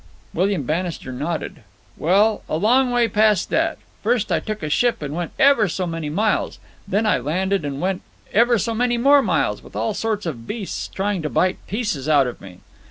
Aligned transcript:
William 0.33 0.63
Bannister 0.63 1.11
nodded. 1.11 1.61
"Well, 1.95 2.41
a 2.49 2.57
long 2.57 2.89
way 2.89 3.07
past 3.07 3.51
that. 3.51 3.77
First 4.01 4.31
I 4.31 4.39
took 4.39 4.63
a 4.63 4.67
ship 4.71 5.03
and 5.03 5.13
went 5.13 5.31
ever 5.37 5.67
so 5.67 5.85
many 5.85 6.09
miles. 6.09 6.57
Then 6.87 7.05
I 7.05 7.19
landed 7.19 7.63
and 7.63 7.79
went 7.79 8.01
ever 8.33 8.57
so 8.57 8.73
many 8.73 8.97
more 8.97 9.21
miles, 9.21 9.61
with 9.61 9.75
all 9.75 9.93
sorts 9.93 10.25
of 10.25 10.47
beasts 10.47 10.87
trying 10.87 11.21
to 11.21 11.29
bite 11.29 11.57
pieces 11.67 12.09
out 12.09 12.25
of 12.25 12.41
me." 12.41 12.61